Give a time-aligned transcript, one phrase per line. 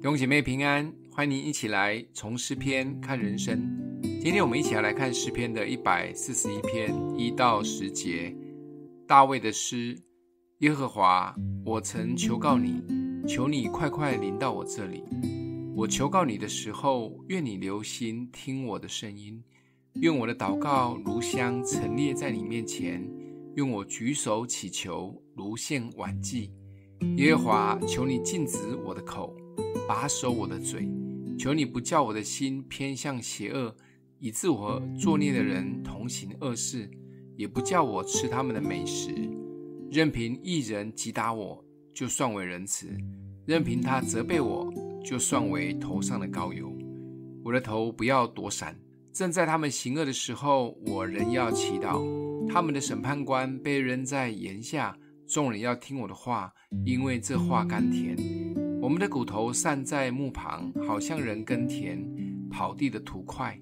[0.00, 3.70] 弟兄姐妹平安，欢迎您一起来从诗篇看人生。
[4.02, 8.34] 今天我们一起来看诗篇的一百四十一篇一到十节，
[9.06, 9.94] 大卫的诗：
[10.60, 11.36] 耶和华，
[11.66, 12.82] 我曾求告你，
[13.28, 15.04] 求你快快临到我这里。
[15.76, 19.44] 我求告你的时候，愿你留心听我的声音，
[20.00, 23.06] 愿我的祷告如香陈列在你面前，
[23.56, 26.50] 愿我举手祈求如献晚祭。
[27.18, 29.36] 耶和华，求你禁止我的口。
[29.88, 30.88] 把守我的嘴，
[31.38, 33.74] 求你不叫我的心偏向邪恶，
[34.18, 36.90] 以致我作孽的人同行恶事，
[37.36, 39.12] 也不叫我吃他们的美食。
[39.90, 42.88] 任凭一人击打我，就算为仁慈；
[43.46, 44.72] 任凭他责备我，
[45.04, 46.72] 就算为头上的膏油。
[47.42, 48.78] 我的头不要躲闪，
[49.12, 52.00] 正在他们行恶的时候，我仍要祈祷。
[52.48, 56.52] 他们的审判官被扔在檐下，众人要听我的话，
[56.84, 58.16] 因为这话甘甜。
[58.90, 62.04] 我们的骨头散在墓旁，好像人耕田
[62.50, 63.56] 跑地的土块。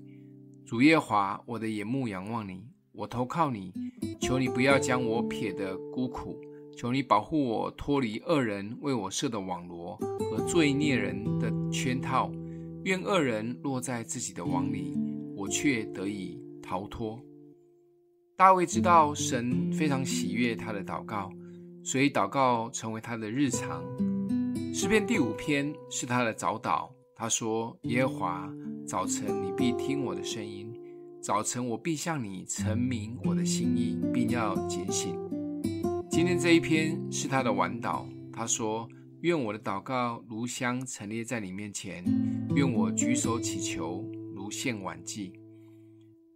[0.65, 3.71] 主耶和华，我的眼目仰望你，我投靠你，
[4.19, 6.41] 求你不要将我撇得孤苦，
[6.79, 9.97] 求你保护我脱离恶人为我设的网罗
[10.31, 12.33] 和罪孽人的圈套。
[12.85, 14.97] 愿恶人落在自己的网里，
[15.37, 17.21] 我却得以逃脱。
[18.35, 21.31] 大卫知道神非常喜悦他的祷告，
[21.85, 23.85] 所以祷告成为他的日常。
[24.81, 26.89] 诗篇第五篇是他的早祷。
[27.17, 28.49] 他说：“耶和华，
[28.87, 30.73] 早晨你必听我的声音，
[31.21, 35.17] 早晨我必向你陈明我的心意，并要警醒。”
[36.09, 38.05] 今天这一篇是他的晚祷。
[38.33, 38.89] 他说
[39.23, 42.05] ：“愿我的祷告如香陈列在你面前，
[42.55, 45.33] 愿我举手祈求如献晚祭。”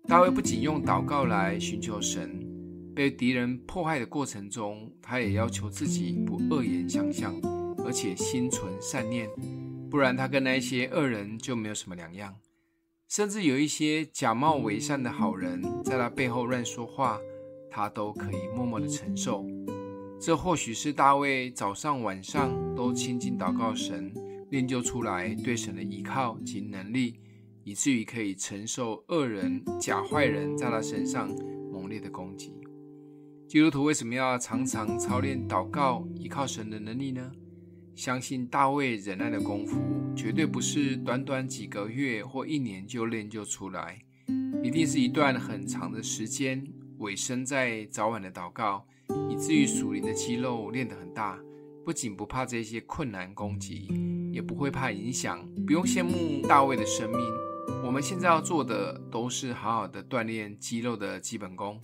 [0.09, 2.45] 大卫不仅用祷告来寻求神，
[2.93, 7.33] 被敌人迫害的过程中，他也要求自己不恶言相向。
[7.85, 9.29] 而且心存善念，
[9.91, 12.35] 不然他跟那些恶人就没有什么两样。
[13.09, 17.21] 甚至有一些假冒伪善的好人，在他背后乱说话，
[17.71, 19.45] 他都可以默默的承受。
[20.19, 24.15] 这或许是大卫早上晚上都亲近祷告神，
[24.51, 27.19] 练就出来对神的依靠及能力，
[27.65, 31.29] 以至于可以承受恶人、假坏人在他身上
[31.71, 32.55] 猛烈的攻击。
[33.49, 37.31] 基督徒为什么要常常操练祷告，依靠神的能力呢？
[37.95, 39.81] 相信大卫忍耐的功夫，
[40.17, 43.99] 绝对不是短短几个月或一年就练就出来，
[44.63, 46.67] 一定是一段很长的时间，
[46.99, 48.87] 委身在早晚的祷告，
[49.31, 51.39] 以至于属灵的肌肉练得很大，
[51.85, 53.89] 不仅不怕这些困难攻击，
[54.33, 55.47] 也不会怕影响。
[55.67, 57.21] 不用羡慕大卫的生命，
[57.85, 61.79] 我们现在要做的都是好好的锻炼肌肉的基本功，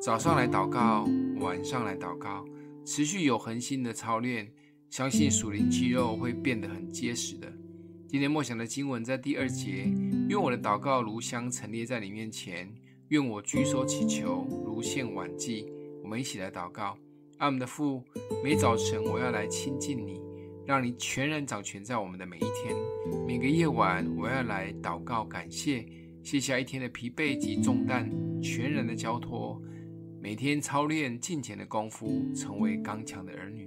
[0.00, 1.06] 早上来祷告，
[1.40, 2.42] 晚上来祷告，
[2.86, 4.50] 持续有恒心的操练。
[4.92, 7.50] 相信属灵肌肉会变得很结实的。
[8.06, 9.90] 今天默想的经文在第二节，
[10.28, 12.70] 愿我的祷告如香陈列在你面前，
[13.08, 15.66] 愿我举手祈求如献晚祭。
[16.02, 16.94] 我们一起来祷告：
[17.38, 18.04] 阿们的父，
[18.44, 20.20] 每早晨我要来亲近你，
[20.66, 22.76] 让你全然掌权在我们的每一天。
[23.26, 25.86] 每个夜晚我要来祷告感谢，
[26.22, 28.10] 卸下一天的疲惫及重担，
[28.42, 29.58] 全然的交托。
[30.20, 33.66] 每天操练进前的功夫，成为刚强的儿女。